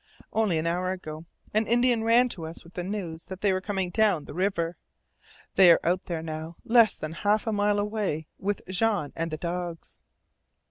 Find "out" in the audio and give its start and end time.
5.83-6.05